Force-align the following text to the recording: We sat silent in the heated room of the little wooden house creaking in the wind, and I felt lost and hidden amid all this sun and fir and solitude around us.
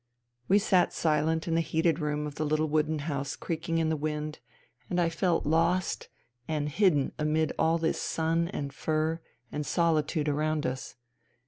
We 0.47 0.57
sat 0.57 0.93
silent 0.93 1.47
in 1.47 1.53
the 1.53 1.61
heated 1.61 1.99
room 1.99 2.25
of 2.25 2.33
the 2.33 2.43
little 2.43 2.65
wooden 2.65 2.97
house 3.05 3.35
creaking 3.35 3.77
in 3.77 3.89
the 3.89 3.95
wind, 3.95 4.39
and 4.89 4.99
I 4.99 5.09
felt 5.09 5.45
lost 5.45 6.09
and 6.47 6.69
hidden 6.69 7.11
amid 7.19 7.53
all 7.59 7.77
this 7.77 8.01
sun 8.01 8.47
and 8.47 8.73
fir 8.73 9.21
and 9.51 9.63
solitude 9.63 10.27
around 10.27 10.65
us. 10.65 10.95